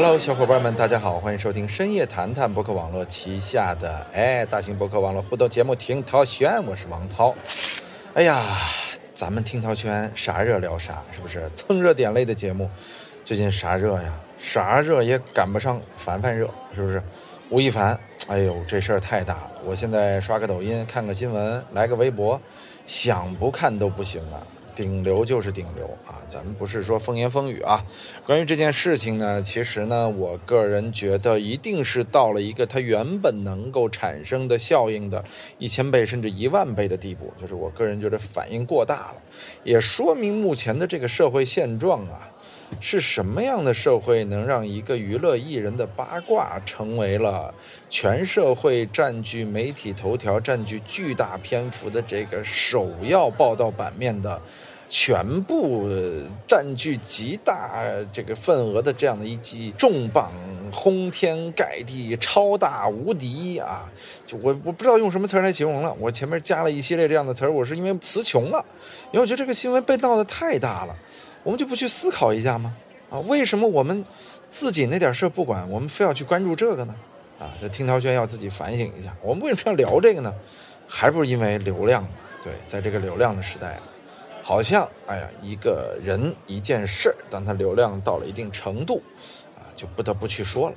[0.00, 7.34] Hello，小伙伴们，大家好，欢迎收听深夜谈谈博客网络旗下的哎大型博客网络互动节目《听涛轩》，我是王涛。
[8.14, 8.44] 哎呀，
[9.12, 12.70] 咱们听涛轩啥热聊啥，是不是蹭热点类的节目？
[13.24, 14.14] 最近啥热呀？
[14.38, 17.02] 啥热也赶不上凡凡热，是不是？
[17.50, 19.50] 吴亦凡，哎呦，这事儿太大了。
[19.64, 22.40] 我现在刷个抖音，看个新闻，来个微博，
[22.86, 24.46] 想不看都不行了。
[24.78, 26.22] 顶流就是顶流啊！
[26.28, 27.84] 咱们不是说风言风语啊。
[28.24, 35.24] 关于这件事情呢，其实呢，我个人觉得一定是到了一个它原本能够产生的效应的
[35.58, 39.16] 一千倍甚至一万倍的地步，就是我个人觉得反应过大了，
[39.64, 42.30] 也说明目前的这个社会现状啊，
[42.78, 47.52] 是什么样的社会能让一个娱乐艺人的八卦成为了
[47.88, 54.40] 全社会占据媒体头条、占据巨大篇幅的这个首要报道版面的。
[54.88, 55.88] 全部
[56.46, 60.32] 占据极大这个份额的这样的一记重磅，
[60.72, 63.84] 轰天盖地、超大无敌啊！
[64.26, 65.94] 就我我不知道用什么词来形容了。
[66.00, 68.64] 我前面加了一系列这样的词儿，我是因为词穷了，
[69.12, 70.96] 因为我觉得这个新闻被闹得太大了。
[71.42, 72.74] 我们就不去思考一下吗？
[73.10, 74.04] 啊，为什么我们
[74.48, 76.94] 自己那点事儿不管，我们非要去关注这个呢？
[77.38, 80.34] 啊，这听涛轩要自己反省一下，我们为什么要聊这个呢？
[80.86, 82.08] 还不是因为流量嘛？
[82.42, 83.78] 对，在这个流量的时代。
[84.48, 89.02] 好像，哎呀，一个人一件事，当他流量到了一定程度，
[89.54, 90.76] 啊，就不得不去说了。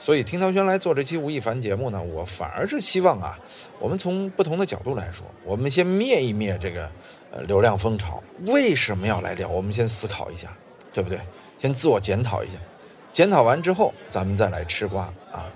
[0.00, 3.38] 所以听涛轩来做这期吴亦凡节目呢，我反而是希望啊，
[3.78, 6.90] 我们从不同的角度来说，我们先灭一灭这个
[7.30, 8.20] 呃流量风潮。
[8.48, 9.46] 为什么要来聊？
[9.46, 10.52] 我们先思考一下，
[10.92, 11.20] 对不对？
[11.60, 12.56] 先自我检讨一下，
[13.12, 15.46] 检讨完之后，咱们再来吃瓜啊。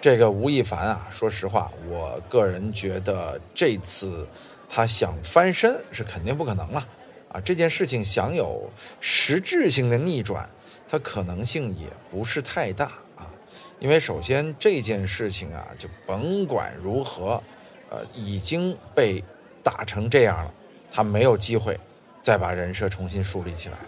[0.00, 4.26] 这个吴亦凡啊，说实话，我个人觉得这次。
[4.68, 6.86] 他想翻身是肯定不可能了，
[7.28, 8.68] 啊，这件事情想有
[9.00, 10.48] 实质性的逆转，
[10.88, 13.30] 它可能性也不是太大啊，
[13.78, 17.42] 因为首先这件事情啊，就甭管如何，
[17.88, 19.22] 呃，已经被
[19.62, 20.52] 打成这样了，
[20.90, 21.78] 他没有机会
[22.20, 23.78] 再把人设重新树立起来，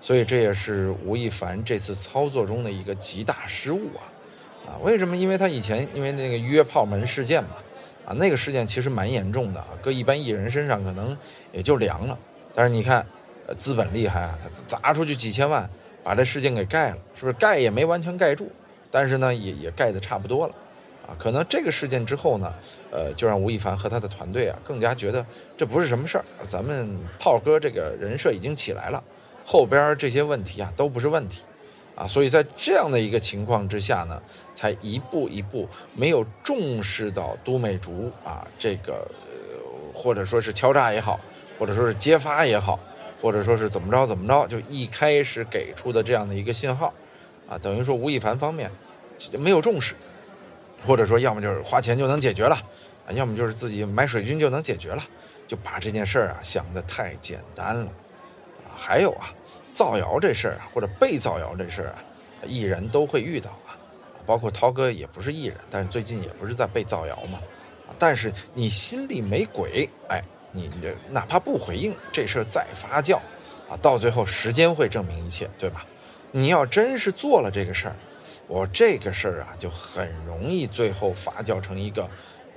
[0.00, 4.06] 所以这也是吴亦凡这次操作中的一个极大失误啊，
[4.68, 5.16] 啊，为什么？
[5.16, 7.50] 因为他以前因为那个约炮门事件嘛。
[8.06, 11.16] 啊，那个事件其实蛮严重的啊，搁一般艺人身上可能
[11.52, 12.16] 也就凉了。
[12.54, 13.04] 但是你看，
[13.48, 15.68] 呃，资本厉害啊，他砸出去几千万，
[16.04, 17.32] 把这事件给盖了，是不是？
[17.32, 18.48] 盖也没完全盖住，
[18.90, 20.54] 但是呢，也也盖的差不多了。
[21.06, 22.54] 啊，可能这个事件之后呢，
[22.90, 25.24] 呃，就让吴亦凡和他的团队啊，更加觉得
[25.56, 29.02] 这不是什么事儿，咱们炮哥这个人设已经起来了，
[29.44, 31.42] 后边这些问题啊都不是问题。
[31.96, 34.22] 啊，所以在这样的一个情况之下呢，
[34.54, 39.10] 才一步一步没有重视到都美竹啊，这个
[39.94, 41.18] 或者说是敲诈也好，
[41.58, 42.78] 或者说是揭发也好，
[43.22, 46.92] 或者说是怎么着怎么着，就一开始给出的这样的一个信号，
[47.48, 48.70] 啊，等于说吴亦凡方面
[49.38, 49.94] 没有重视，
[50.86, 52.54] 或者说要么就是花钱就能解决了，
[53.08, 55.02] 啊，要么就是自己买水军就能解决了，
[55.46, 57.86] 就把这件事儿啊想得太简单了，
[58.66, 59.32] 啊，还有啊。
[59.76, 61.98] 造谣这事儿啊，或者被造谣这事儿啊，
[62.46, 63.76] 艺人都会遇到啊，
[64.24, 67.38] 包括涛哥也不是艺人，但是最近也不是在被造谣嘛，
[67.98, 70.70] 但是你心里没鬼，哎，你
[71.10, 73.16] 哪怕不回应这事儿再发酵，
[73.68, 75.84] 啊，到最后时间会证明一切，对吧？
[76.32, 77.96] 你要真是做了这个事儿，
[78.46, 82.08] 我这个事儿啊，就很容易最后发酵成一个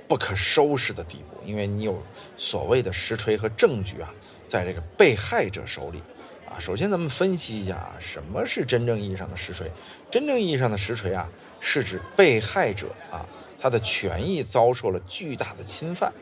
[0.08, 2.02] 不可收拾的地步，因为你有
[2.38, 4.10] 所谓的实锤和证据啊，
[4.48, 6.02] 在这个被害者手里。
[6.50, 9.70] 啊，首先咱们分析一下啊，什么是真正意义上的实锤？
[10.10, 11.28] 真正意义上的实锤啊，
[11.60, 13.24] 是指被害者啊，
[13.56, 16.12] 他的权益遭受了巨大的侵犯，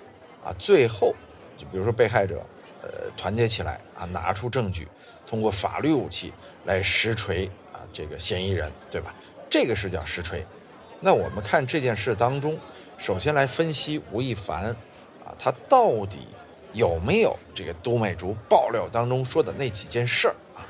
[0.44, 1.14] 啊，最后
[1.56, 2.44] 就比如说被害者，
[2.82, 4.87] 呃，团结起来啊，拿出证据，
[5.26, 6.31] 通过法律武器
[6.67, 9.14] 来实锤啊，这个嫌疑人，对吧？
[9.49, 10.44] 这个是叫实锤。
[11.00, 12.58] 那我们看这件事当中，
[12.99, 14.67] 首先来分析吴亦凡，
[15.25, 16.29] 啊，他到底。
[16.73, 20.67] 有没有这个都美竹爆料当中说的那几件事儿啊？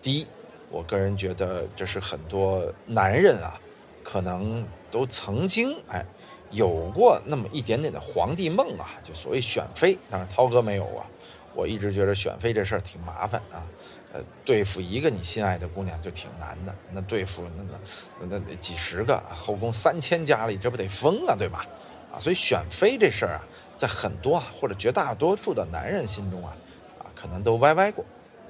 [0.00, 0.26] 第一，
[0.70, 3.58] 我个人觉得这是很多男人啊，
[4.02, 6.04] 可能都曾经哎
[6.50, 9.96] 有过那么一点点的皇帝梦啊，就所谓选妃。
[10.10, 11.06] 但是涛哥没有啊，
[11.54, 13.66] 我一直觉得选妃这事儿挺麻烦啊，
[14.12, 21.66] 呃，对付一个你心爱的姑娘就挺难的，那对付那那那几十个后宫三千佳丽，这不得疯啊，对吧？
[22.12, 23.44] 啊，所以选妃这事儿啊。
[23.78, 26.54] 在很多啊，或者绝大多数的男人心中啊，
[26.98, 28.04] 啊，可能都歪歪过，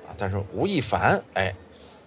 [0.09, 1.55] 啊，但是吴亦凡，哎，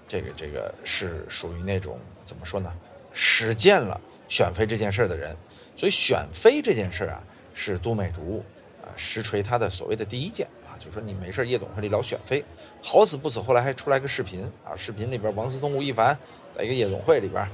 [0.08, 2.74] 这个这个是属于那种怎么说呢，
[3.14, 5.38] 实践了选妃这件事的人，
[5.76, 7.22] 所以选妃这件事啊，
[7.54, 8.44] 是都美竹
[8.82, 12.44] 啊实锤他的所谓的第一件啊，就说你没事夜总会里老选妃，
[12.82, 16.18] 好死不死，后来还出来个视频啊，视频里边王思聪、吴亦凡
[16.52, 17.48] 在一个夜总会里边，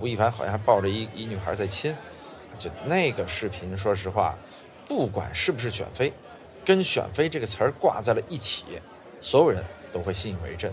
[0.00, 1.94] 吴亦凡好像还抱着一一女孩在亲，
[2.58, 4.38] 就那个视频，说实话，
[4.90, 6.12] 不管是不是选妃，
[6.64, 8.64] 跟选妃这个词儿挂在了一起，
[9.20, 10.68] 所有人都会信以为真，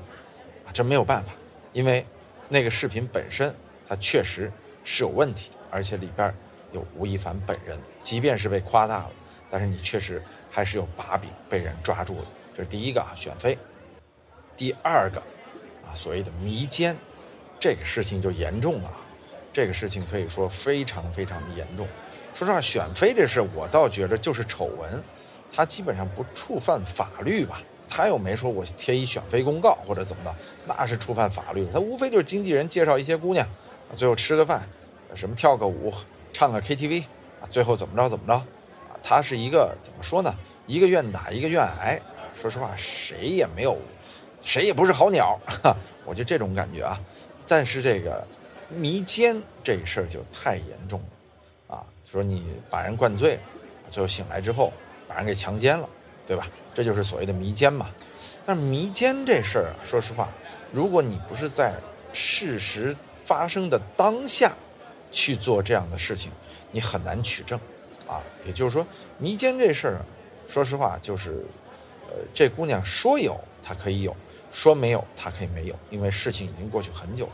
[0.65, 1.33] 啊，这没有办法，
[1.71, 2.03] 因为
[2.49, 3.53] 那个视频本身
[3.87, 4.51] 它确实
[4.83, 6.33] 是有问题，而且里边
[6.71, 9.11] 有吴亦凡本人，即便是被夸大了。
[9.51, 10.19] 但是你确实
[10.49, 12.25] 还是有把柄被人抓住了，
[12.55, 13.55] 这是第一个啊，选妃。
[14.55, 15.21] 第二个
[15.85, 16.97] 啊，所谓的迷奸，
[17.59, 18.91] 这个事情就严重了。
[19.53, 21.87] 这个事情可以说非常非常的严重。
[22.37, 25.03] 说实话，选妃这事我倒觉得就是丑闻，
[25.51, 27.63] 他基本上不触犯法律吧？
[27.87, 30.35] 他又没说我贴一选妃公告或者怎么的，
[30.67, 31.67] 那是触犯法律。
[31.73, 33.47] 他无非就是经纪人介绍一些姑娘，
[33.93, 34.69] 最后吃个饭，
[35.15, 35.91] 什么跳个舞，
[36.31, 37.05] 唱个 KTV，
[37.49, 38.39] 最后怎么着怎么着。
[39.01, 40.31] 他是一个怎么说呢？
[40.67, 41.99] 一个愿打，一个愿挨。
[42.35, 43.75] 说实话，谁也没有，
[44.43, 45.39] 谁也不是好鸟。
[46.05, 47.01] 我就这种感觉啊。
[47.47, 48.23] 但是这个
[48.69, 51.05] 迷奸这事儿就太严重了！
[52.09, 53.41] 说你把人灌醉了，
[53.89, 54.71] 最后醒来之后
[55.07, 55.87] 把人给强奸了，
[56.25, 56.47] 对吧？
[56.73, 57.89] 这就是所谓的迷奸嘛。
[58.45, 60.29] 但是迷奸这事儿啊，说实话，
[60.71, 61.73] 如果你不是在
[62.13, 64.53] 事实发生的当下
[65.11, 66.31] 去做这样的事情，
[66.71, 67.59] 你很难取证。
[68.07, 68.87] 啊，也就是说，
[69.17, 70.01] 迷奸这事儿，
[70.47, 71.45] 说实话，就是，
[72.09, 74.13] 呃，这姑娘说有，她可以有；
[74.49, 77.33] 说没有，她可以没有，因为事情已经过去很久了。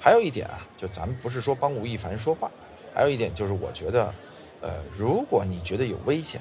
[0.00, 2.50] 还有一点啊，就咱们不是说帮吴亦凡说话，
[2.98, 4.12] 还有一点就是，我觉得，
[4.60, 6.40] 呃，如果你觉得有危险，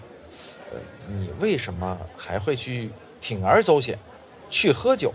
[0.74, 2.90] 呃，你为什么还会去
[3.22, 3.96] 铤而走险，
[4.50, 5.14] 去喝酒，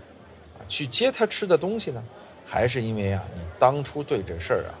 [0.57, 2.01] 啊，去接他吃的东西呢？
[2.45, 4.71] 还是因为啊，你当初对这事儿啊，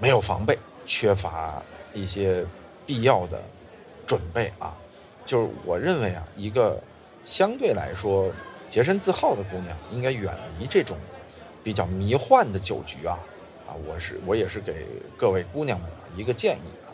[0.00, 1.62] 没有防备，缺乏
[1.94, 2.44] 一些。
[2.86, 3.40] 必要的
[4.04, 4.76] 准备啊，
[5.24, 6.82] 就是我认为啊，一个
[7.24, 8.28] 相对来说
[8.68, 10.96] 洁身自好的姑娘，应该远离这种
[11.62, 13.16] 比较迷幻的酒局啊
[13.70, 13.76] 啊！
[13.86, 14.84] 我是我也是给
[15.16, 16.90] 各位姑娘们啊一个建议啊，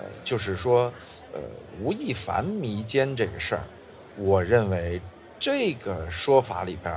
[0.00, 0.92] 呃，就是说，
[1.32, 1.40] 呃，
[1.82, 3.64] 吴亦凡迷奸这个事儿，
[4.18, 5.00] 我认为
[5.38, 6.94] 这个说法里边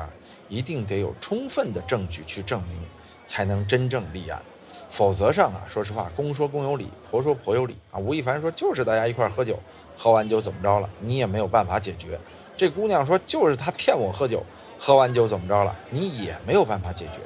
[0.50, 2.78] 一定得有充分的证据去证明，
[3.24, 4.42] 才能真正立案。
[4.90, 7.98] 否则上啊，说实话，公说公有理，婆说婆有理啊。
[7.98, 9.58] 吴亦凡说就是大家一块喝酒，
[9.96, 12.20] 喝完酒怎么着了，你也没有办法解决。
[12.58, 14.44] 这姑娘说就是他骗我喝酒，
[14.78, 17.20] 喝完酒怎么着了，你也没有办法解决。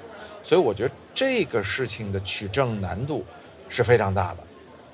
[0.47, 3.25] 所以我觉得这个事情的取证难度
[3.67, 4.39] 是非常大的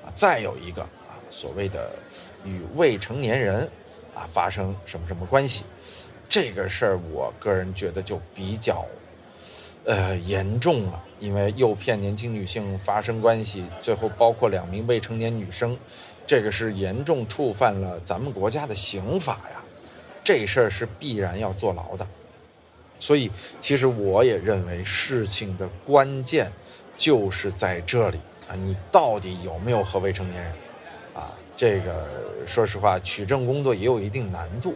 [0.04, 0.10] 啊。
[0.16, 1.92] 再有一个啊，所谓的
[2.44, 3.70] 与未成年人
[4.16, 5.64] 啊发生什么什么关系，
[6.28, 8.84] 这个事儿我个人觉得就比较。
[9.86, 15.78] 呃，严重了，因为诱骗年轻女性发生关系，最后包括两名未成年女生，
[16.26, 19.62] 这个是严重触犯了咱们国家的刑法呀，
[20.24, 22.08] 这事儿是必然要坐牢的。
[23.04, 23.30] 所以，
[23.60, 26.50] 其实我也认为事情的关键
[26.96, 28.18] 就是在这里
[28.48, 30.54] 啊，你到底有没有和未成年人？
[31.14, 32.08] 啊，这个
[32.48, 34.74] 说实话，取证工作也有一定难度。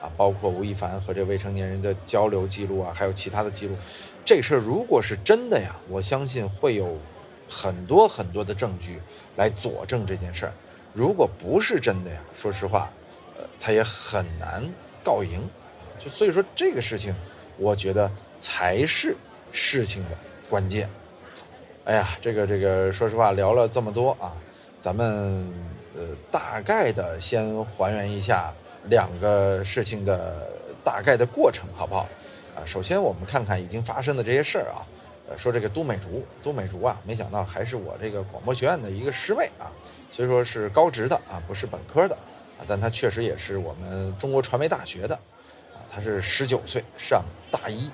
[0.00, 3.76] 啊，包括吴亦凡和这未成年人的交流记录啊，还有其他的记录，
[4.24, 6.96] 这事儿如果是真的呀，我相信会有
[7.46, 8.98] 很多很多的证据
[9.36, 10.52] 来佐证这件事儿。
[10.94, 12.90] 如果不是真的呀，说实话，
[13.36, 14.66] 呃，他也很难
[15.04, 15.46] 告赢。
[15.98, 17.14] 就所以说这个事情，
[17.58, 19.16] 我觉得才是
[19.52, 20.10] 事情的
[20.48, 20.88] 关键。
[21.84, 24.36] 哎呀，这个这个，说实话聊了这么多啊，
[24.80, 25.52] 咱们
[25.94, 28.52] 呃大概的先还原一下。
[28.88, 30.48] 两个事情的
[30.84, 32.08] 大概的过程，好不好？
[32.54, 34.86] 啊，首先我们看看已经发生的这些事儿啊。
[35.28, 39.66] 呃，说这个都美竹，都美竹啊，没想到还是我这个广播学院的一个师妹啊，
[40.08, 42.14] 虽说是高职的啊，不是本科的
[42.60, 45.18] 啊，但她确实也是我们中国传媒大学的
[45.96, 46.02] 他。
[46.02, 47.90] 是十九岁上大一，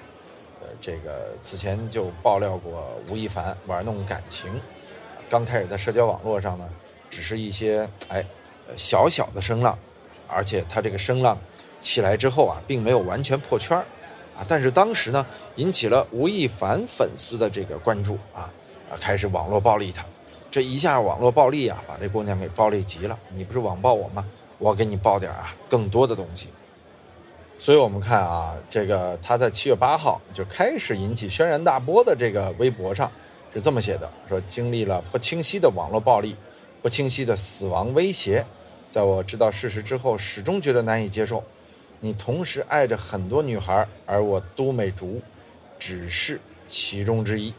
[0.61, 4.61] 呃，这个此前就爆料过吴亦凡玩弄感情，
[5.31, 6.69] 刚开始在社交网络上呢，
[7.09, 8.23] 只是一些哎
[8.77, 9.79] 小小的声浪。
[10.27, 11.39] 而且他这个声浪
[11.79, 13.85] 起来之后啊，并没有完全破圈儿
[14.37, 15.25] 啊，但是当时呢，
[15.57, 18.51] 引起了吴亦凡粉丝的这个关注啊
[18.91, 20.05] 啊，开始网络暴力他，
[20.51, 23.19] 这一下网络暴力啊，把这姑娘给暴力急了。
[23.29, 24.27] 你不是网暴我吗？
[24.59, 26.49] 我给你爆点啊更多的东西。
[27.63, 33.09] 所以我们看啊，这个他在七月八号就开始引起轩然大波的这个微博上
[33.55, 36.37] 是这么写的：说经历了不清晰的网络暴力，
[36.83, 38.45] 不清晰的死亡威胁。
[38.91, 41.41] 在我知道事实之后，始终觉得难以接受。
[42.01, 45.23] 你同时爱着很多女孩，而我都美竹
[45.79, 47.55] 只是其中之一。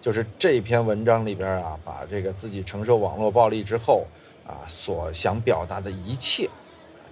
[0.00, 4.04] 就是这篇文章里边啊，把这个自己承受网络暴力之后
[4.44, 6.50] 啊，所想表达的一切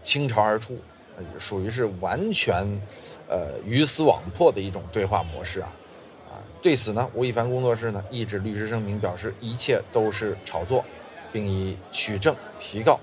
[0.02, 0.76] 倾巢而出
[1.38, 2.66] 属于是完全，
[3.28, 5.73] 呃鱼死网破的一种对话模式啊。
[6.28, 10.85] 啊，对此呢，吴亦凡工作室呢一纸律师声明表示，一切都是炒作，
[11.32, 12.99] 并以取证提告。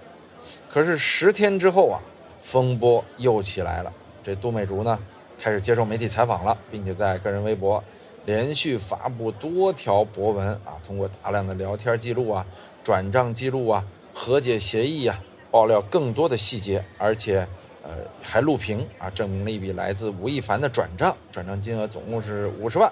[0.69, 2.01] 可是十天之后啊，
[2.41, 3.91] 风波又起来了。
[4.23, 4.99] 这杜美竹呢，
[5.39, 7.83] 开始接受媒体采访了，并且在个人微博
[8.25, 12.45] 连续发布多条博文啊，通过大量的聊天记录啊、
[12.83, 17.47] 转账记录啊、和解协议啊，爆料更多的细节，而且
[17.83, 17.89] 呃
[18.21, 22.91] 还录屏啊，证明了一笔来自吴亦凡的转账，转账金额总共是五十万，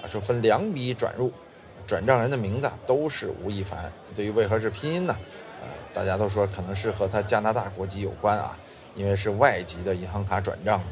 [0.00, 1.32] 啊，说分两笔转入，
[1.86, 3.90] 转账人的名字都是吴亦凡。
[4.14, 5.16] 对于为何是拼音呢？
[5.60, 8.56] 呃，大家都说可能是和他加拿大国籍有关啊。
[8.94, 10.86] 因为是外籍的银行卡转账嘛，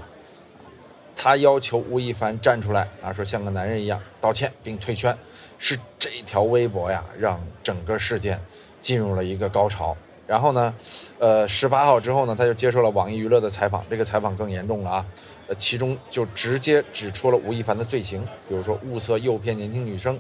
[1.16, 5.16] 他要求吴亦凡站出来啊，说像个男人一样道歉并退圈，
[5.58, 8.38] 是这条微博呀，让整个事件
[8.82, 9.96] 进入了一个高潮。
[10.26, 10.74] 然后呢，
[11.18, 15.06] 呃，十八号之后呢，他就接受了网易娱乐的采访，这个采访更严重了啊，
[15.48, 20.18] 呃，其中就直接指出了吴亦凡的罪行，比如说物色诱骗年轻女生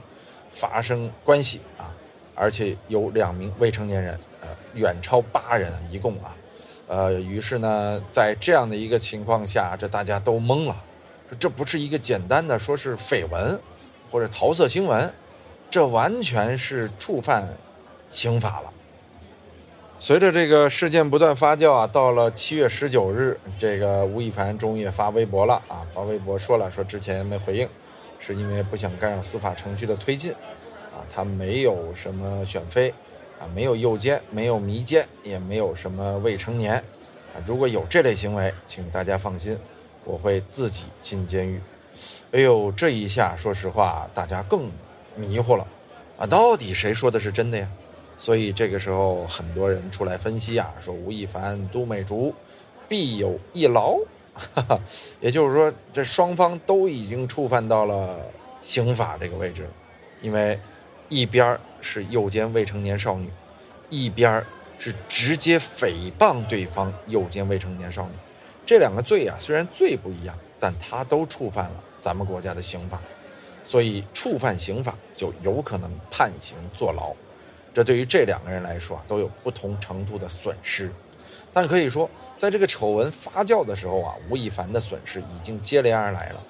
[0.52, 1.88] 发生关系啊，
[2.34, 6.36] 而且有两名未成年人，呃，远超八人，一共啊。
[6.86, 10.76] 呃，于是呢，在这样的一个情况下，这大家都懵了，
[11.30, 13.58] 说这不是一个简单的说是绯闻，
[14.10, 15.10] 或者桃色新闻，
[15.70, 17.48] 这完全是触犯
[18.10, 18.70] 刑法了。
[20.06, 27.66] 随着这个事件不断发酵啊，到了七月十九日，这个吴亦凡终于也发微博了啊，发微博说了，说之前没回应，
[28.18, 30.30] 是因为不想干扰司法程序的推进，
[30.92, 32.92] 啊，他没有什么选妃。
[33.40, 39.58] 啊，没有诱奸，没有迷奸，也没有什么未成年，啊，如果有这类行为，请大家放心，
[40.04, 41.58] 我会自己进监狱。
[42.32, 44.70] 哎呦，这一下，说实话，大家更
[45.16, 45.66] 迷糊了，
[46.18, 47.66] 啊，到底谁说的是真的呀？
[48.16, 52.34] 所以这个时候，很多人出来分析啊，说吴亦凡、都美竹
[52.88, 53.96] 必有一劳，
[54.34, 54.80] 哈哈，
[55.20, 58.20] 也就是说，这双方都已经触犯到了
[58.60, 59.68] 刑法这个位置，
[60.20, 60.58] 因为
[61.08, 61.58] 一边。
[61.86, 63.28] 是诱奸未成年少女，
[63.90, 64.42] 一边
[64.78, 68.12] 是直接诽谤对方诱奸未成年少女，
[68.64, 72.98] 这两个罪啊，虽然罪不一样，但他都触犯了咱们国家的刑法，
[73.62, 77.14] 所以触犯刑法就有可能判刑坐牢。
[77.74, 80.90] 这对于这两个人来说啊，都有不同程度的损失。
[81.52, 86.40] 但可以说，在这个丑闻发酵的时候啊，吴亦凡的损失已经接连而来了。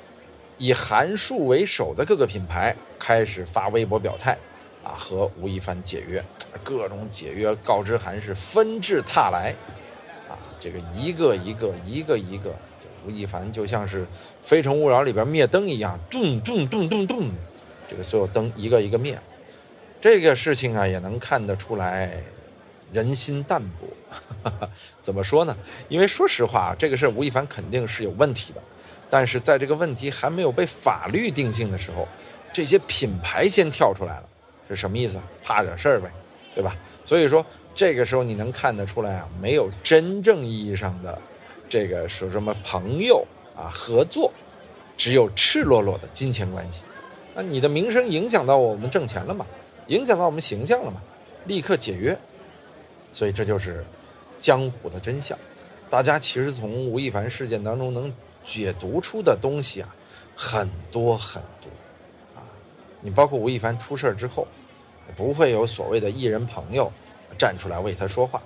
[0.58, 4.38] 以韩束为首的各个品牌开始发微博表态。
[4.84, 6.22] 啊，和吴亦凡解约，
[6.62, 9.54] 各种解约告知函是纷至沓来，
[10.28, 12.54] 啊，这个一个一个一个一个，
[13.06, 14.02] 吴亦凡就像是
[14.42, 17.30] 《非诚勿扰》里边灭灯一样，咚咚咚咚咚，
[17.88, 19.18] 这个所有灯一个一个灭。
[20.04, 22.22] 这个事情啊，也能看得出来
[22.92, 23.88] 人心淡薄。
[25.00, 25.56] 怎么说呢？
[25.88, 28.60] 因为说实话，这个事吴亦凡肯定是有问题的，
[29.08, 32.06] 但是在这个问题还没有被法律定性的时候，
[32.52, 34.24] 这些品牌先跳出来了。
[34.68, 35.18] 是什么意思？
[35.42, 36.10] 怕惹事儿呗，
[36.54, 36.76] 对吧？
[37.02, 37.42] 所以说
[37.74, 41.18] 这个时候你能看得出来啊，没有真正意义上的
[41.66, 44.30] 这个说什么朋友啊合作，
[44.98, 46.82] 只有赤裸裸的金钱关系。
[47.34, 49.46] 那你的名声影响到我们挣钱了吗？
[49.88, 51.00] 影响到我们形象了嘛？
[51.46, 52.18] 立刻解约。
[53.12, 53.84] 所以这就是
[54.40, 55.38] 江湖的真相。
[55.88, 58.12] 大家其实从吴亦凡事件当中能
[58.42, 59.94] 解读出的东西啊，
[60.34, 61.70] 很多很多
[62.34, 62.42] 啊。
[63.00, 64.48] 你包括吴亦凡出事之后，
[65.14, 66.90] 不会有所谓的艺人朋友
[67.38, 68.42] 站出来为他说话，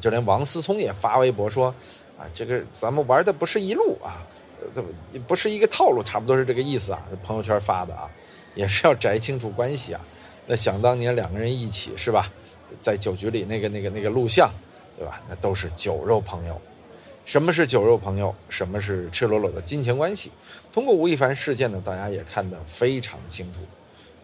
[0.00, 1.74] 就连王思聪也发微博说
[2.16, 4.22] ：“啊，这个咱们玩的不是一路啊，
[4.74, 4.84] 这
[5.26, 8.08] 不是一个套路，差不多是这个意思啊。”朋友圈发的啊，
[8.54, 10.00] 也是要摘清楚关系啊。
[10.46, 12.30] 那想当年两个人一起是吧，
[12.80, 14.50] 在酒局里那个那个那个录像，
[14.98, 15.22] 对吧？
[15.28, 16.60] 那都是酒肉朋友。
[17.24, 18.34] 什么是酒肉朋友？
[18.50, 20.30] 什么是赤裸裸的金钱关系？
[20.70, 23.60] 通过吴亦凡事件呢，大家也看得非常清楚。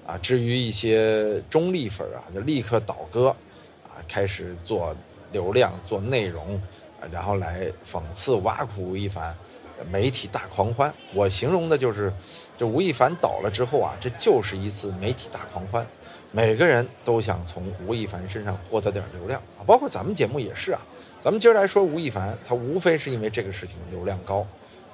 [0.07, 3.29] 啊，至于一些中立粉啊，就立刻倒戈，
[3.85, 4.95] 啊，开始做
[5.33, 6.61] 流量、做内容，
[7.11, 9.35] 然后来讽刺、挖苦吴亦凡，
[9.91, 10.93] 媒体大狂欢。
[11.15, 12.13] 我形容的就是，
[12.59, 15.87] 这吴亦凡倒了之后啊，这就是一次媒体大狂欢，
[16.33, 20.81] 每个人都想从吴亦凡身上获得点流量啊，包括咱们节目也是啊。
[21.21, 24.47] 咱们今儿来说吴亦凡，他无非是因为这个事情流量高，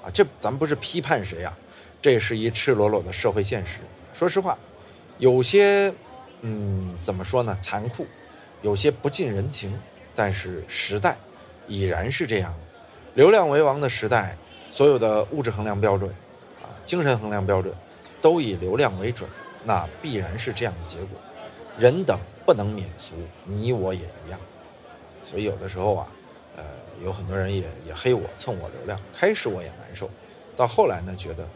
[0.02, 1.56] 啊，这咱不是批判谁啊，
[2.00, 3.78] 这是一赤裸裸的社会现实。
[4.12, 4.58] 说实话。
[5.18, 5.90] 有些，
[6.42, 7.56] 嗯，怎么说呢？
[7.58, 8.06] 残酷，
[8.60, 9.72] 有些不近人情，
[10.14, 11.16] 但是时代
[11.66, 12.54] 已然是这样。
[13.14, 14.36] 流量为王的时代，
[14.68, 16.10] 所有的物质衡量标准，
[16.62, 17.74] 啊，精神衡量标准，
[18.20, 19.26] 都以流量为准，
[19.64, 21.18] 那必然是这样的结果。
[21.78, 23.14] 人等不能免俗，
[23.44, 24.38] 你我也一样。
[25.22, 26.06] 所以有的时候啊，
[26.56, 26.64] 呃，
[27.02, 30.08] 有很多人也也黑我蹭我流量，开始我也难受，
[30.56, 31.46] 到后来呢，觉得，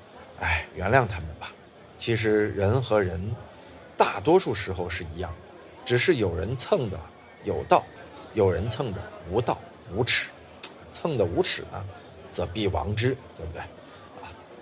[0.40, 1.52] 哎，原谅他们吧。
[1.96, 3.34] 其实人和人，
[3.96, 5.36] 大多数时候是一样的，
[5.84, 6.98] 只是有人蹭的
[7.44, 7.84] 有道，
[8.34, 9.00] 有人蹭的
[9.30, 9.58] 无道
[9.94, 10.30] 无耻，
[10.90, 11.84] 蹭的无耻呢，
[12.30, 13.62] 则必亡之，对不对？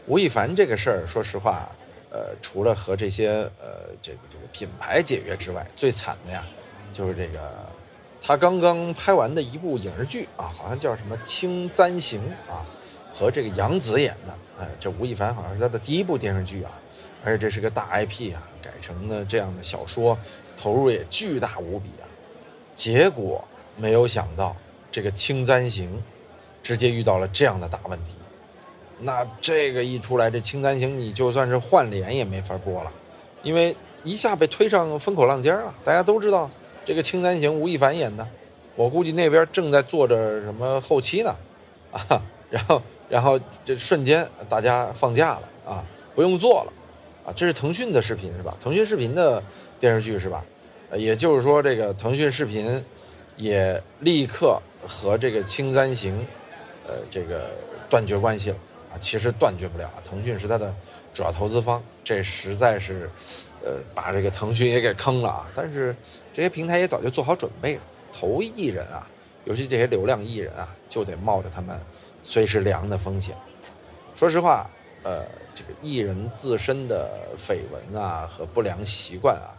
[0.06, 1.68] 吴亦凡这个事儿，说实话，
[2.10, 3.28] 呃，除了和这些
[3.60, 6.44] 呃这个这个品牌解约之外，最惨的呀，
[6.92, 7.52] 就是这个
[8.20, 12.20] 他刚刚拍完的一部影视剧啊，好像叫什么《青簪行》
[12.52, 12.64] 啊，
[13.12, 16.72] 和这个杨紫演的，哎，这吴亦凡好像是他的第一部电视剧啊。
[17.24, 20.16] 而且这是个大 IP 啊，改成了这样的小说，
[20.56, 22.06] 投入也巨大无比啊。
[22.76, 23.44] 结果
[23.76, 24.56] 没有想到，
[24.90, 25.90] 这个《青簪行》
[26.62, 28.12] 直接遇到了这样的大问题。
[29.00, 32.92] 那这个一出来，这《青簪行》你就算是换脸也没法播了，
[33.42, 35.74] 因为一下被推上风口浪尖了。
[35.84, 36.50] 大家都知道
[36.84, 38.26] 这个《青簪行》吴亦凡演的，
[38.74, 41.36] 我估计那边正在做着什么后期呢，
[41.92, 46.72] 啊，然后然后这瞬间大家放假了啊，不用做了。
[47.24, 48.56] 啊，这是腾讯的视频是吧？
[48.58, 49.42] 腾讯视频的
[49.78, 50.44] 电视剧是吧？
[50.94, 52.82] 也就是说，这个腾讯视频
[53.36, 56.18] 也立刻和这个《青簪行》
[56.86, 57.50] 呃这个
[57.90, 58.56] 断绝关系了。
[58.92, 60.74] 啊其实断绝不了，腾讯是它的
[61.12, 63.10] 主要投资方，这实在是
[63.62, 65.50] 呃把这个腾讯也给坑了啊。
[65.54, 65.94] 但是
[66.32, 69.06] 这些平台也早就做好准备了，投艺人啊，
[69.44, 71.78] 尤其这些流量艺人啊，就得冒着他们
[72.22, 73.36] 随时凉的风险。
[74.14, 74.70] 说实话，
[75.02, 75.24] 呃。
[75.58, 79.50] 这个艺人自身的绯闻啊和不良习惯啊，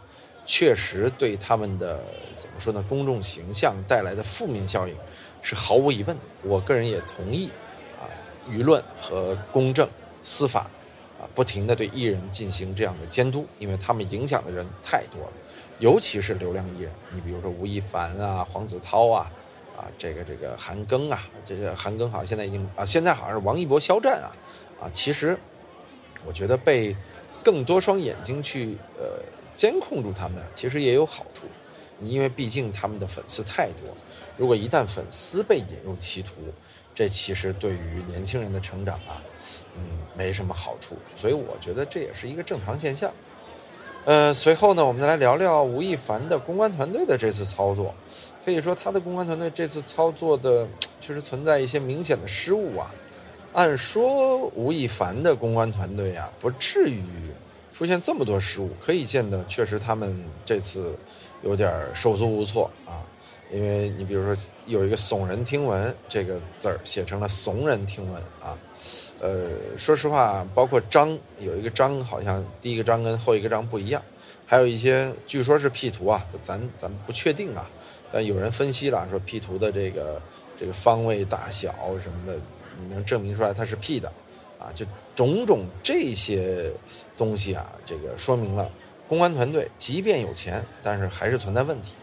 [0.46, 2.02] 确实对他们的
[2.34, 2.82] 怎么说呢？
[2.88, 4.96] 公众形象带来的负面效应
[5.42, 6.22] 是毫无疑问的。
[6.42, 7.50] 我个人也同意，
[8.48, 9.88] 舆论和公正
[10.22, 10.70] 司法
[11.20, 15.32] 啊，不停的对艺人进行这样的监督，因为他们影响的人太多了，
[15.78, 16.92] 尤其是流量艺人。
[17.12, 19.30] 你比如说吴亦凡啊、黄子韬啊、
[19.76, 24.32] 啊这个这个韩庚啊，这个韩庚好像现在已经啊，现在好像是王一博肖战啊，
[24.82, 25.38] 啊其实。
[26.22, 26.94] 我觉得被
[27.42, 29.22] 更多双眼睛去呃
[29.56, 31.46] 监控住他们，其实也有好处，
[32.02, 33.88] 因为毕竟他们的粉丝太多。
[34.36, 36.32] 如果一旦粉丝被引入歧途，
[36.94, 39.22] 这其实对于年轻人的成长啊，
[39.76, 39.82] 嗯，
[40.14, 40.96] 没什么好处。
[41.16, 43.10] 所以我觉得这也是一个正常现象。
[44.04, 47.94] 呃，随后呢，我们再来聊聊吴亦凡的公关团队的这次操作。
[48.44, 50.66] 可以说，他的公关团队这次操作的
[51.00, 52.90] 确实存在一些明显的失误啊。
[53.52, 57.02] 按说吴亦凡的公关团队啊，不至于
[57.72, 58.70] 出现这么多失误。
[58.80, 60.96] 可以见得，确实他们这次
[61.42, 63.04] 有点手足无措啊。
[63.52, 68.58] 因为你比如说有一个“耸人听闻”这个字儿写成了“怂人听闻”啊。
[69.20, 74.02] 呃，说实话，包括章有一个章，好像第一个章跟后一个章不一样。
[74.46, 77.68] 还有一些据说是 P 图啊，咱咱不确定啊。
[78.12, 80.20] 但有人分析了，说 P 图的这个
[80.56, 82.38] 这个方位大小什么的。
[82.82, 84.10] 你能证明出来它是 P 的，
[84.58, 86.72] 啊，就种种这些
[87.14, 88.70] 东西啊，这个说明了
[89.06, 91.94] 公关团队即便有钱，但是还是存在问题。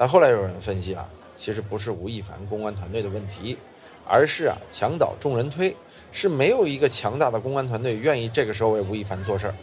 [0.00, 3.58] 但后来有人分析啊，其实不是吴亦凡公关团队的问题，
[4.06, 5.76] 而是啊墙倒众人推，
[6.10, 9.54] 是没有一个强大的公关团队愿意这个时候为吴亦凡做事儿，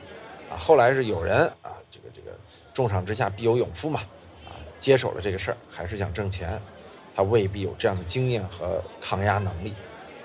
[0.51, 2.37] 啊，后来是有人啊，这个这个
[2.71, 4.01] 重赏之下必有勇夫嘛，
[4.45, 6.61] 啊，接手了这个事儿，还是想挣钱，
[7.15, 9.73] 他未必有这样的经验和抗压能力。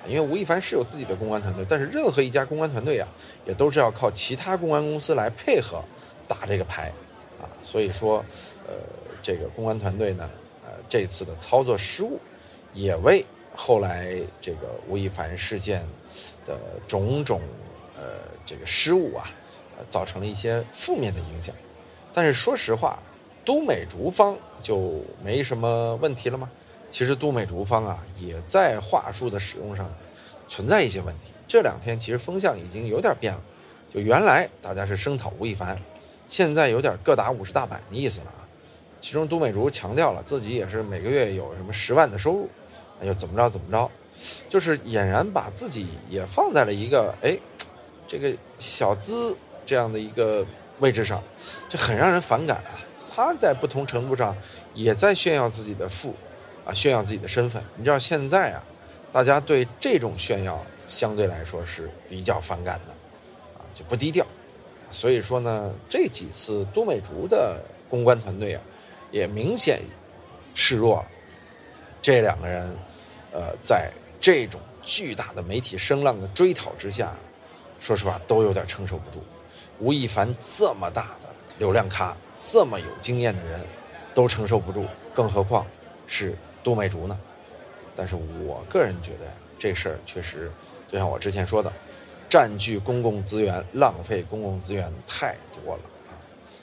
[0.07, 3.09] 因为吴亦凡是有自己的公关团队，但是任何一家公关团队啊，
[3.47, 5.83] 也都是要靠其他公关公司来配合
[6.29, 6.93] 打这个牌，
[7.41, 8.23] 啊，所以说，
[8.67, 8.75] 呃，
[9.23, 10.29] 这个公关团队呢，
[10.65, 12.19] 呃，这次的操作失误，
[12.75, 15.83] 也为后来这个吴亦凡事件
[16.45, 16.59] 的
[16.89, 17.41] 种种
[17.97, 19.31] 呃这个失误啊，
[19.79, 21.55] 呃，造成了一些负面的影响。
[22.13, 22.99] 但是说实话，
[23.45, 26.51] 都美竹方就没什么问题了吗？
[26.91, 29.91] 其实都美竹方啊，也在话术的使用上
[30.47, 31.33] 存在一些问题。
[31.49, 33.41] 这两天其实风向已经有点变了，
[33.93, 35.81] 就原来大家是声讨吴亦凡，
[36.29, 38.33] 现在有点各打五十大板的意思了。
[39.03, 42.49] 其中都美竹强调了自己也是每个月有什么十万的收入，
[43.03, 43.91] 哎呦怎么着怎么着，
[44.49, 47.37] 就是俨然把自己也放在了一个哎
[48.09, 49.37] 这个小资
[49.67, 50.47] 这样的一个
[50.79, 51.23] 位置上，
[51.69, 52.73] 就很让人反感啊。
[53.15, 54.35] 他在不同程度上
[54.73, 56.15] 也在炫耀自己的富。
[56.65, 58.63] 啊，炫耀自己的身份，你知道现在啊，
[59.11, 62.93] 大家对这种炫耀相对来说是比较反感的，
[63.59, 64.25] 啊，就不低调，
[64.89, 67.61] 所以说呢，这几次都美竹的
[67.91, 68.63] 公关团队啊，
[69.13, 69.81] 也明显
[70.55, 71.09] 示弱了。
[72.01, 72.77] 这两个人，
[73.31, 77.15] 呃，在这种巨大的媒体声浪的追讨之下，
[77.79, 79.23] 说实话都有点承受不住。
[79.79, 83.65] 吴亦凡这么大的流量咖，这么有经验的人，
[84.13, 85.65] 都承受不住，更何况
[86.09, 86.37] 是。
[86.65, 87.19] 都美竹呢？
[87.97, 90.49] 但是我个人觉得呀，这事儿确实，
[90.87, 91.73] 就像我之前说的，
[92.29, 95.83] 占据公共资源、浪费公共资源太多了。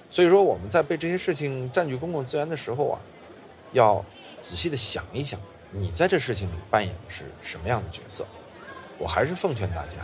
[0.10, 3.00] 所以说我们在被这些事情占据公共资源的时候啊，
[3.74, 4.04] 要
[4.42, 5.40] 仔细的想一想，
[5.72, 8.26] 你在这事情里扮演的是什么样的角色。
[8.98, 9.98] 我还是奉劝大家，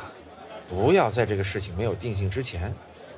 [0.68, 2.74] 不要在这个事情没有定性之前，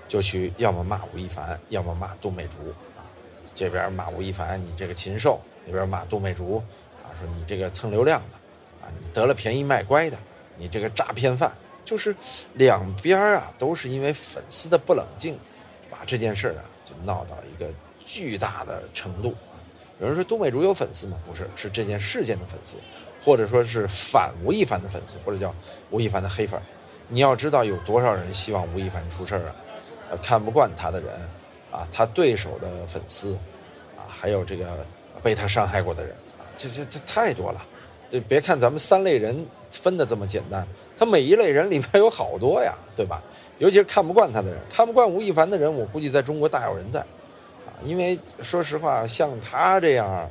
[0.08, 3.04] 就去要么骂吴亦凡，要么骂杜美竹啊。
[3.54, 6.64] 这边骂吴亦凡，你这个禽兽；那边骂杜美竹，
[7.04, 10.18] 啊，说你这个蹭流量的，啊，你得了便宜卖乖的，
[10.58, 11.52] 你这个诈骗犯。
[11.84, 12.16] 就是
[12.56, 15.38] 两边啊，都是因为粉丝的不冷静，
[15.90, 17.70] 把这件事啊就闹到一个
[18.06, 19.36] 巨大的程度。
[20.00, 21.18] 有人说杜美竹有粉丝吗？
[21.26, 22.78] 不是，是这件事件的粉丝。
[23.20, 25.54] 或者说是反吴亦凡的粉丝，或者叫
[25.90, 26.62] 吴亦凡的黑粉，
[27.10, 29.56] 你要知道有多少人希望吴亦凡出事儿啊？
[30.12, 31.20] 呃，看不惯他的人，
[31.72, 33.34] 啊，他对手的粉丝，
[33.98, 34.86] 啊，还有这个
[35.24, 37.66] 被他伤害过的人，啊，这这这太多了。
[38.08, 43.22] 就别看咱们三类人分的这么简单，他每一类人里面有好多呀，对吧？
[43.60, 50.30] 尤其是看不惯他的人，看不惯吴亦凡的人，我估计在中国大有人在，啊，因为说实话，像他这样。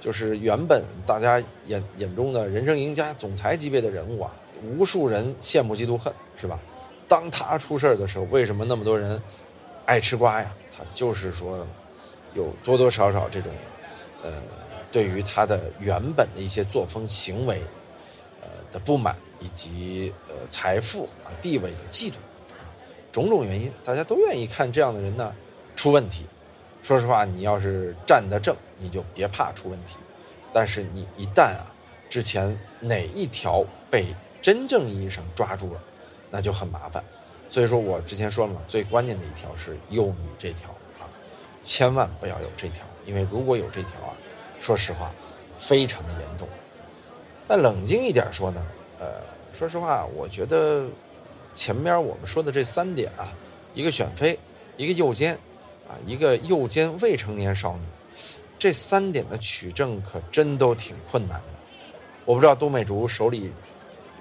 [0.00, 4.30] 就是原本大家眼眼中的人生赢家、总裁级别的人物啊，
[4.64, 6.58] 无数人羡慕嫉妒恨，是吧？
[7.06, 9.20] 当他出事儿的时候，为什么那么多人
[9.84, 10.50] 爱吃瓜呀？
[10.74, 11.66] 他就是说，
[12.32, 13.52] 有多多少少这种，
[14.22, 14.32] 呃，
[14.90, 17.60] 对于他的原本的一些作风行为，
[18.40, 22.14] 呃的不满，以及呃财富啊、地位的嫉妒，
[23.12, 25.34] 种种原因，大家都愿意看这样的人呢
[25.76, 26.26] 出问题。
[26.82, 29.96] 说实话，你要是站得正，你就别怕出问题。
[30.52, 31.70] 但是你一旦啊，
[32.08, 34.06] 之前哪一条被
[34.40, 35.80] 真正意义上抓住了，
[36.30, 37.04] 那就很麻烦。
[37.48, 41.04] 所以说我之前说了嘛，最关键的一条是幼女这条啊，
[41.62, 44.16] 千万不要有这条，因为如果有这条啊，
[44.58, 45.10] 说实话，
[45.58, 46.48] 非常严重。
[47.46, 48.66] 但冷静一点说呢，
[48.98, 49.06] 呃，
[49.52, 50.86] 说实话，我觉得
[51.54, 53.32] 前面我们说的这三点啊，
[53.74, 54.38] 一个选妃，
[54.76, 55.38] 一个诱奸。
[55.88, 57.82] 啊，一个诱奸未成年少女，
[58.56, 61.46] 这三点的取证可真都挺困难的。
[62.24, 63.50] 我不知道杜美竹手里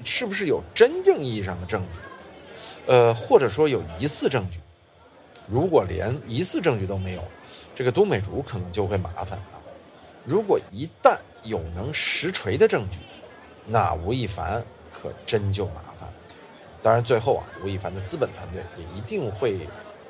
[0.03, 1.99] 是不是有真正意义上的证据，
[2.87, 4.57] 呃，或者说有疑似证据。
[5.47, 7.23] 如果连疑似证据都没有，
[7.75, 9.61] 这个杜美竹可能就会麻烦啊。
[10.25, 12.97] 如果一旦有能实锤的证据，
[13.67, 15.83] 那吴亦凡可真就麻。
[16.81, 19.67] 当然，最后啊，吴亦凡的资本团队也一定会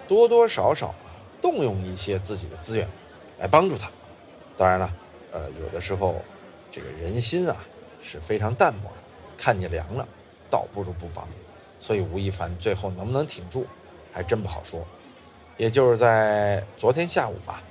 [0.08, 1.06] 多多少少啊。
[1.42, 2.86] 动用一些自己的资源
[3.40, 3.90] 来帮助他，
[4.58, 4.92] 当然了，
[5.32, 6.22] 呃，有的时候
[6.70, 7.56] 这个人心啊
[8.04, 8.98] 是非常淡漠的，
[9.38, 10.06] 看你凉了，
[10.50, 11.26] 倒不如不帮。
[11.80, 13.66] 所以吴亦凡最后能不能挺住，
[14.12, 14.86] 还真不好说。
[15.56, 17.64] 也就是在昨天下午吧，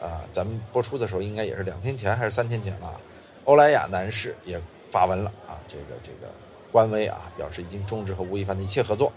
[0.00, 2.98] 啊，咱们播出的时候应该也是两天前还是三天前了。
[3.44, 4.58] 欧莱雅男士也
[4.88, 6.32] 发文了啊，这个这个
[6.72, 9.12] 官微啊表示已经终止和吴亦凡的一切合作。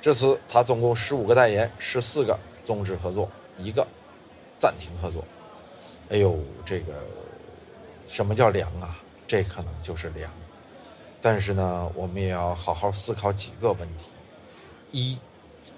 [0.00, 2.38] 至此，他总共十五个代言，十四个。
[2.64, 3.86] 终止合作，一个
[4.58, 5.24] 暂停合作。
[6.10, 6.94] 哎呦，这个
[8.08, 8.98] 什么叫凉啊？
[9.24, 10.28] 这可能就是凉。
[11.22, 14.10] 但是呢，我们也要好好思考几个问题：
[14.90, 15.16] 一，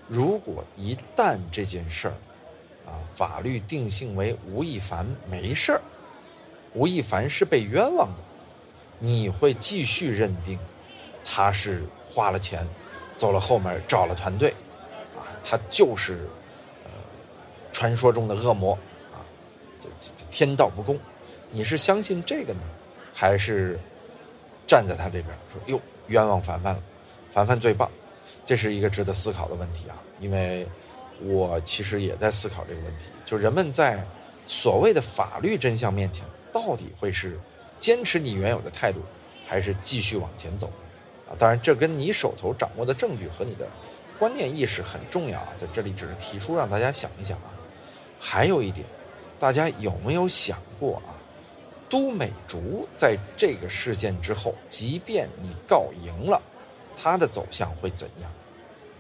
[0.07, 2.15] 如果一旦这件事儿
[2.87, 5.83] 啊，法律定性为吴亦凡没事儿，
[6.73, 8.23] 吴亦凡是被冤枉的，
[8.99, 10.59] 你会继续认定
[11.31, 12.67] 他是花了钱，
[13.19, 14.51] 走了后门找了团队，
[15.15, 16.27] 啊，他就是。
[16.85, 16.91] 呃
[17.71, 18.73] 传说中的恶魔，
[19.13, 19.23] 啊，
[19.81, 20.99] 这这天道不公，
[21.53, 22.61] 你是相信这个呢，
[23.15, 23.79] 还是
[24.67, 26.83] 站在他这边说哟冤枉凡凡了，
[27.31, 27.89] 凡凡最棒？
[28.45, 30.67] 这是一个值得思考的问题啊，因为
[31.21, 34.03] 我其实也在思考这个问题，就人们在
[34.45, 37.39] 所谓的法律真相面前，到底会是
[37.79, 39.01] 坚持你原有的态度，
[39.47, 40.69] 还是继续往前走？
[41.29, 43.67] 啊，当然这跟你手头掌握的证据和你的
[44.19, 47.55] 观念意识很重要啊，在这里只是提出让大家想一想啊。
[48.19, 48.87] 还有一点，
[49.39, 51.15] 大家有没有想过啊？
[51.89, 56.43] 都美竹在这个事件之后，即便你告赢了，
[56.95, 58.31] 他的走向会怎样？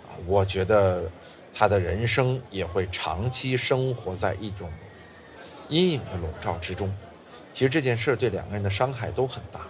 [0.07, 1.11] 啊，我觉得
[1.53, 4.71] 他的人生也会长期生活在一种
[5.69, 6.91] 阴影的笼罩之中。
[7.53, 9.67] 其实这件事对两个人的伤害都很大，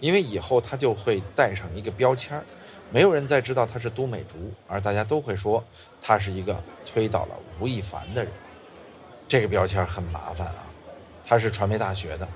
[0.00, 2.44] 因为以后他就会带上一个标签儿，
[2.90, 5.62] 没有人再知道他是都美竹，而大家都会说
[6.00, 8.32] 他是一个推倒了吴亦凡的人。
[9.26, 10.66] 这个标签很麻烦啊，
[11.26, 12.28] 他是传媒大学的，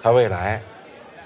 [0.00, 0.60] 他未来，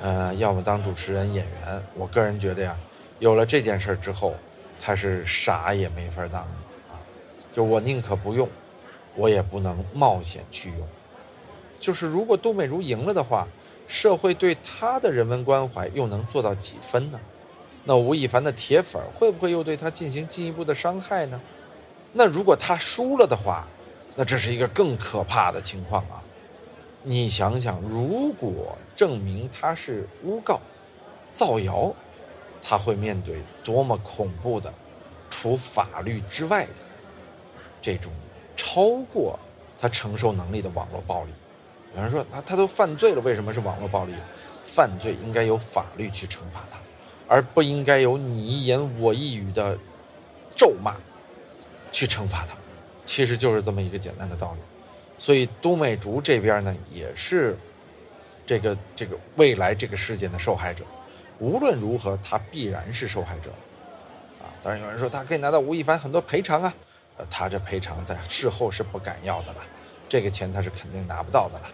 [0.02, 1.82] 呃，要么当主持人、演员。
[1.94, 2.76] 我个人觉得呀，
[3.18, 4.34] 有了这件事之后，
[4.78, 7.00] 他是啥也没法当啊。
[7.52, 8.46] 就我宁可不用，
[9.14, 10.86] 我也不能冒险去用。
[11.80, 13.48] 就是如果杜美如赢了的话，
[13.86, 17.20] 社会对他的人文关怀又能做到几分呢？
[17.84, 21.40] 那吴亦凡的铁粉会不会又对他进行进一步的伤害呢？
[22.12, 23.66] 那如果他输了的话，
[24.16, 26.22] 那这是一个更可怕的情况啊！
[27.02, 30.58] 你想想，如果证明他是诬告、
[31.32, 31.94] 造谣，
[32.60, 34.72] 他会面对多么恐怖的，
[35.30, 36.72] 除法律之外的
[37.80, 38.10] 这种
[38.56, 39.38] 超过
[39.78, 41.30] 他承受能力的网络暴力。
[41.96, 44.14] 有人说他他都犯罪了，为什么是网络暴力？
[44.64, 46.76] 犯罪应该由法律去惩罚他，
[47.26, 49.78] 而不应该由你一言我一语的
[50.54, 50.96] 咒骂
[51.90, 52.54] 去惩罚他。
[53.04, 54.60] 其实就是这么一个简单的道理。
[55.18, 57.56] 所以都美竹这边呢，也是
[58.44, 60.84] 这个这个未来这个事件的受害者。
[61.38, 63.50] 无论如何，他必然是受害者
[64.42, 64.50] 啊！
[64.62, 66.74] 当然有人说他可以拿到吴亦凡很多赔偿啊，
[67.16, 69.60] 呃，他这赔偿在事后是不敢要的了，
[70.08, 71.70] 这个钱他是肯定拿不到的了。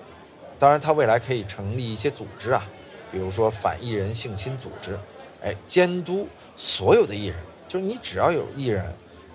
[0.62, 2.64] 当然，他未来可以成立一些组织啊，
[3.11, 4.96] 比如说反艺人性侵组织，
[5.42, 8.85] 哎，监督所有的艺人，就是你只要有艺人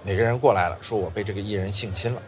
[0.04, 2.22] 哪个人过来了，说我被这个艺人性侵了。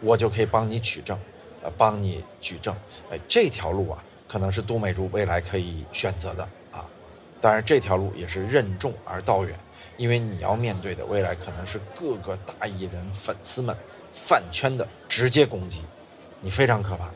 [0.00, 1.18] 我就可以帮你取证，
[1.64, 2.72] 呃，帮你举证，
[3.10, 6.88] 哎，这条路啊，可能是都美竹未来可以选择的啊。
[7.40, 9.58] 当然，这条路也是任重而道远，
[9.96, 13.76] 因为你要面对的未来可能是各个大艺人粉丝们
[14.12, 15.82] 饭圈的直接攻击，
[16.40, 17.10] 你非常可怕！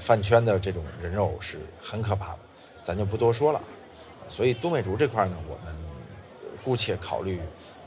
[0.00, 2.38] 饭圈的这种人肉是很可怕的，
[2.82, 3.60] 咱就不多说了。
[4.28, 5.74] 所以，都美竹这块呢，我们
[6.64, 7.40] 姑且考虑，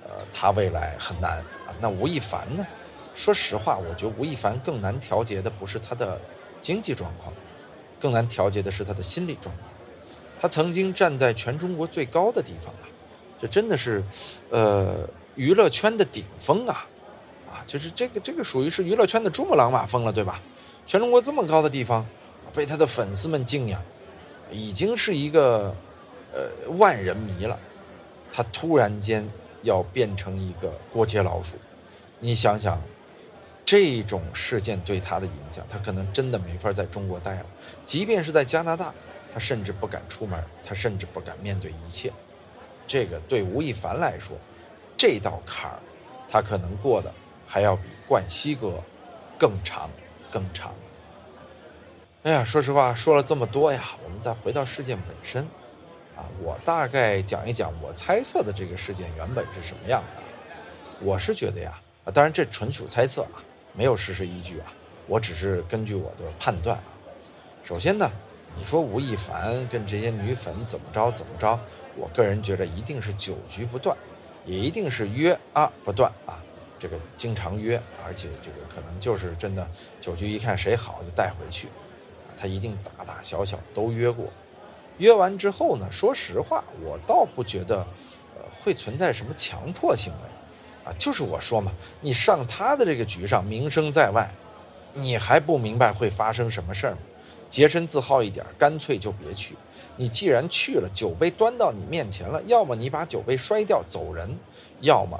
[0.03, 1.43] 呃，他未来很难。
[1.81, 2.65] 那吴亦凡呢？
[3.13, 6.19] 说实话，我觉得吴亦凡更难调节的不是他的
[6.59, 7.33] 经济状况，
[7.99, 9.69] 更难调节的是他的心理状况。
[10.41, 12.85] 他曾经站在全中国最高的地方啊，
[13.39, 14.03] 这真的是，
[14.49, 16.85] 呃，娱乐圈的顶峰啊，
[17.47, 20.41] 啊，就是这个这个属于是娱乐圈的珠穆朗玛峰了，对吧？
[20.85, 22.05] 全中国这么高的地方，
[22.53, 23.81] 被他的粉丝们敬仰，
[24.51, 25.75] 已经是一个
[26.33, 27.59] 呃万人迷了。
[28.31, 29.27] 他突然间
[29.61, 31.55] 要变成一个过街老鼠，
[32.19, 32.81] 你想想。
[33.65, 37.45] 这种事件对他的影响，他可能真的没法在中国待了。
[37.85, 38.93] 即便是在加拿大，
[39.33, 42.11] 他甚至不敢出门，他甚至不敢面对一切。
[42.85, 44.35] 这个对吴亦凡来说，
[44.97, 45.79] 这道坎儿，
[46.27, 47.09] 他可能过的
[47.47, 48.83] 还要比冠希哥
[49.39, 49.89] 更长、
[50.33, 50.73] 更长。
[52.23, 55.43] 哎呀，说实话，说了这么多呀，我们再回到事件本身。
[56.15, 60.21] 啊，我大概讲一讲我猜测的这个事件原本是什么样的。
[60.99, 63.43] 我是觉得呀，啊，当然这纯属猜测啊。
[63.75, 64.71] 没有事实依据啊，
[65.07, 66.93] 我只是根据我的判断啊。
[67.63, 68.11] 首先呢，
[68.55, 71.59] 你说吴亦凡跟这些女粉怎么着怎么着，
[71.97, 73.97] 我个人觉得一定是酒局不断，
[74.45, 76.42] 也一定是约啊不断啊，
[76.83, 79.65] 这个经常约，而且这个可能就是真的
[80.01, 81.69] 酒局一看谁好就带回去，
[82.35, 84.25] 他一定大大小小都约过。
[84.97, 87.77] 约完之后呢，说实话，我倒不觉得，
[88.35, 90.89] 呃，会存在什么强迫行为。
[90.89, 94.29] 啊，就是我说嘛，你上他的这个局上，名声在外，
[94.91, 96.97] 你还不明白会发生什么事儿吗？
[97.49, 99.55] 洁身自好一点，干脆就别去。
[99.95, 104.37] 你既然去了，酒杯端到你面前了，要么你把酒杯摔掉走人，
[104.81, 105.17] 要么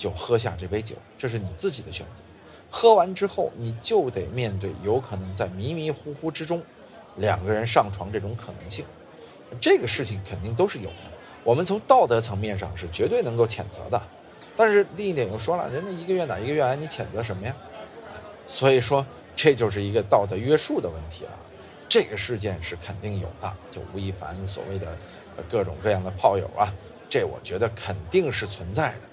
[0.00, 2.22] 就喝下这杯酒，这是你自己的选择。
[2.70, 6.62] 喝完之后，你就得面对有可能在迷迷糊糊之中，
[7.16, 8.86] 两个人上床这种可能性。
[9.60, 11.12] 这个事情肯定都是有的，
[11.44, 14.02] 我们从道德层面上是绝对能够谴责的。
[14.56, 17.54] 但是另一点又说了，人家一个愿打一个愿挨，你谴责什么呀？
[18.46, 19.04] 所以说
[19.36, 21.32] 这就是一个道德约束的问题了。
[21.88, 24.96] 这个事件是肯定有的，就吴亦凡所谓的
[25.50, 26.72] 各种各样的炮友啊，
[27.08, 29.09] 这我觉得肯定是存在的。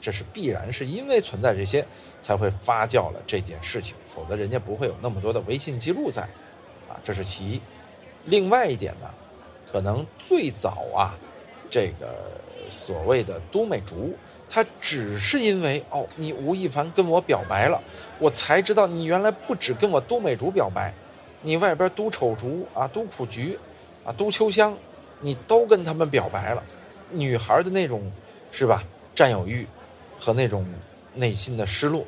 [0.00, 1.84] 这是必然是因为存在这些，
[2.20, 6.22] 才会发酵了这件事情，否则人家不会有那么多的微信记录在。
[6.88, 7.60] 啊，这是其一。
[8.24, 9.08] 另外一点呢，
[9.70, 11.16] 可能最早啊，
[11.70, 12.14] 这个
[12.68, 14.14] 所谓的都美竹。
[14.52, 17.80] 他只是因为哦，你吴亦凡跟我表白了，
[18.18, 20.92] 我才知道你原来不止跟我都美竹表白，
[21.42, 23.56] 你外边都丑竹啊、都苦菊，
[24.04, 24.76] 啊、都秋香，
[25.20, 26.64] 你都跟他们表白了。
[27.10, 28.10] 女孩的那种
[28.50, 28.82] 是吧，
[29.14, 29.64] 占有欲
[30.20, 30.64] 和那种
[31.14, 32.04] 内心的失落，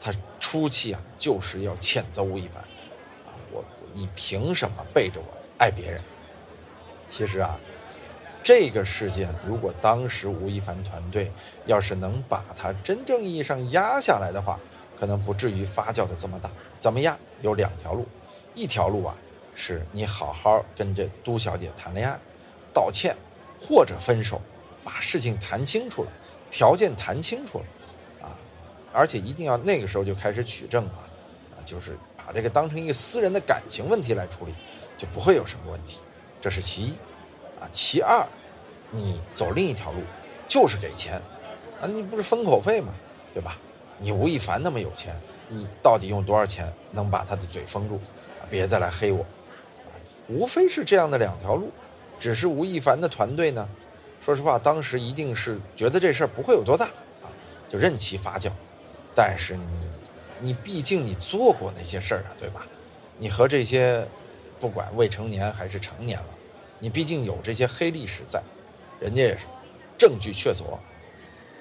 [0.00, 5.26] 他初期啊就是要谴责吴亦凡，啊，我你凭什么背着我
[5.58, 6.00] 爱别人？
[7.08, 7.58] 其实啊。
[8.42, 11.30] 这个事件，如果当时吴亦凡团队
[11.66, 14.58] 要是能把他真正意义上压下来的话，
[14.98, 16.50] 可能不至于发酵的这么大。
[16.78, 17.16] 怎么压？
[17.42, 18.08] 有两条路，
[18.54, 19.14] 一条路啊，
[19.54, 22.18] 是你好好跟这都小姐谈恋爱，
[22.72, 23.14] 道歉
[23.60, 24.40] 或者分手，
[24.82, 26.10] 把事情谈清楚了，
[26.50, 28.36] 条件谈清楚了，啊，
[28.92, 31.06] 而且一定要那个时候就开始取证啊，
[31.52, 34.52] 啊，就是把这个当成一个私人的感情问题来处理，
[34.96, 36.00] 就不会有什么问题。
[36.40, 36.90] 这是其一，
[37.60, 38.26] 啊，其二，
[38.90, 40.00] 你走另一条路，
[40.48, 41.22] 就是给钱，
[41.80, 42.92] 啊，你不是封口费吗？
[43.32, 43.56] 对吧？
[43.98, 45.14] 你吴亦凡那么有钱，
[45.48, 48.00] 你到底用多少钱能把他的嘴封住？
[48.48, 49.24] 别再来黑我，
[50.26, 51.70] 无非是这样的两条路，
[52.18, 53.68] 只是吴亦凡的团队呢，
[54.20, 56.86] 说实话，当时一定是觉得这事儿不会有多大
[57.22, 57.32] 啊，
[57.68, 58.50] 就任其发酵。
[59.14, 59.88] 但是你，
[60.40, 62.66] 你毕竟你做过那些事儿啊，对吧？
[63.18, 64.06] 你和这些
[64.58, 66.28] 不管未成年还是成年了，
[66.78, 68.42] 你毕竟有这些黑历史在，
[69.00, 69.46] 人家也是
[69.98, 70.78] 证据确凿。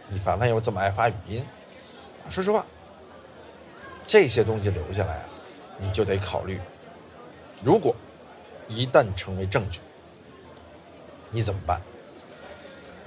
[0.08, 1.44] 你凡凡又这么爱发语音，
[2.30, 2.66] 说实话，
[4.06, 5.26] 这些东西留下来啊。
[5.82, 6.60] 你就得考虑，
[7.64, 7.96] 如果
[8.68, 9.80] 一旦成为证据，
[11.32, 11.82] 你怎么办？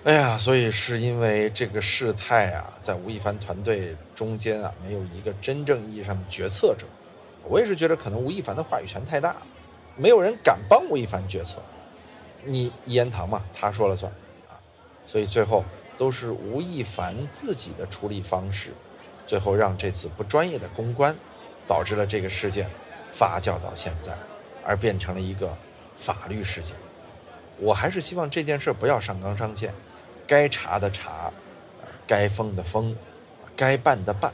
[0.04, 6.86] 哎呀，所以是因为这个事态啊，在吴亦凡团队中间啊，没有一个真正意义上的决策者。
[7.44, 9.36] 我也是觉得，可能吴亦凡的话语权太大，
[9.96, 11.58] 没有人敢帮吴亦凡决策。
[12.42, 14.10] 你一言堂嘛，他说了算
[14.48, 14.58] 啊。
[15.06, 15.64] 所以最后
[15.96, 18.72] 都是吴亦凡自己的处理方式，
[19.24, 21.16] 最后让这次不专业的公关。
[21.64, 22.68] 导致了这个事件
[23.12, 24.12] 发酵到现在，
[24.64, 25.56] 而变成了一个
[25.94, 26.74] 法律事件。
[27.56, 29.72] 我还是希望这件事不要上纲上线，
[30.32, 31.30] 该查的查，
[32.06, 32.96] 该封的封，
[33.54, 34.32] 该办的办，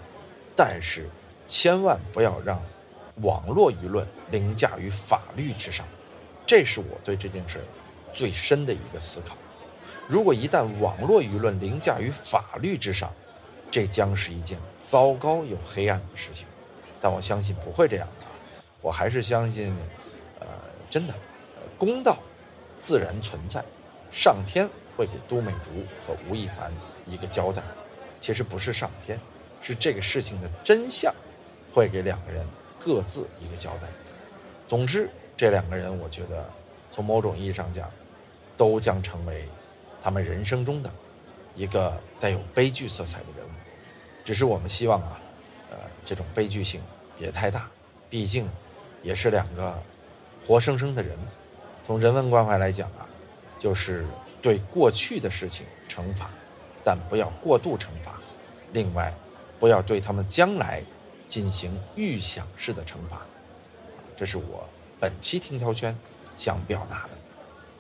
[0.55, 1.11] 但是
[1.45, 2.63] 千万不要让
[3.17, 5.85] 网络舆论凌驾于法律之上。
[6.47, 7.65] 这是我对这件事
[8.15, 9.37] 最深的一个思考。
[10.07, 13.13] 如果一旦网络舆论凌驾于法律之上，
[13.69, 16.47] 这将是一件糟糕又黑暗的事情。
[17.01, 18.27] 但我相信不会这样的，
[18.81, 19.77] 我还是相信，
[20.39, 20.47] 呃，
[20.89, 21.15] 真的，
[21.77, 22.17] 公道
[22.79, 23.65] 自然存在，
[24.13, 25.71] 上天会给都美竹
[26.05, 26.71] 和吴亦凡
[27.07, 27.63] 一个交代。
[28.19, 29.19] 其实不是上天，
[29.63, 31.15] 是这个事情的真相
[31.73, 32.45] 会给两个人
[32.79, 33.87] 各自一个交代。
[34.67, 36.45] 总之，这两个人，我觉得
[36.91, 37.89] 从某种意义上讲，
[38.57, 39.45] 都将成为
[40.03, 40.91] 他们人生中的
[41.55, 43.51] 一个带有悲剧色彩的人物。
[44.25, 45.21] 只是我们希望啊。
[45.71, 46.81] 呃这种悲剧性
[47.19, 47.69] 别太大，
[48.09, 48.49] 毕竟
[49.03, 49.79] 也是两个
[50.43, 51.15] 活生生的人。
[51.83, 53.07] 从人文关怀来讲啊，
[53.59, 54.07] 就是
[54.41, 56.31] 对过去的事情惩罚，
[56.85, 58.19] 但不要过度惩罚。
[58.73, 59.13] 另外，
[59.59, 60.83] 不要对他们将来
[61.27, 63.23] 进行预想式的惩罚。
[64.17, 64.69] 这是我
[65.01, 65.97] 本期听涛轩
[66.37, 67.11] 想表达的。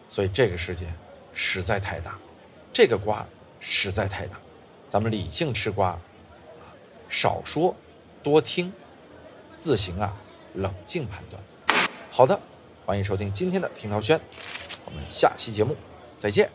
[0.08, 0.92] 所以这个事件
[1.32, 2.18] 实在太大，
[2.72, 3.26] 这个瓜
[3.60, 4.36] 实在太大，
[4.88, 5.98] 咱们理性吃瓜，
[7.08, 7.74] 少说。
[8.20, 8.70] 多听，
[9.54, 10.14] 自行啊，
[10.54, 11.40] 冷静判断。
[12.10, 12.38] 好的，
[12.84, 14.20] 欢迎收听今天的听涛轩，
[14.88, 15.76] 我们下期节目
[16.18, 16.48] 再见。